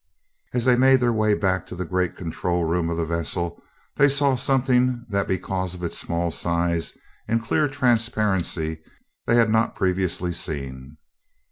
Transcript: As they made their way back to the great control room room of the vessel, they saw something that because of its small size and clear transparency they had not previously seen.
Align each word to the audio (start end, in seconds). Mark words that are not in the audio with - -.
As 0.51 0.65
they 0.65 0.75
made 0.75 0.99
their 0.99 1.13
way 1.13 1.35
back 1.35 1.67
to 1.67 1.75
the 1.75 1.85
great 1.85 2.15
control 2.15 2.63
room 2.63 2.89
room 2.89 2.89
of 2.89 2.97
the 2.97 3.05
vessel, 3.05 3.61
they 3.97 4.09
saw 4.09 4.33
something 4.33 5.05
that 5.09 5.27
because 5.27 5.75
of 5.75 5.83
its 5.83 5.95
small 5.95 6.31
size 6.31 6.97
and 7.27 7.43
clear 7.45 7.67
transparency 7.67 8.81
they 9.27 9.35
had 9.35 9.51
not 9.51 9.75
previously 9.75 10.33
seen. 10.33 10.97